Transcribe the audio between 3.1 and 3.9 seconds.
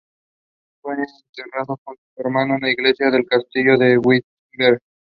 del Castillo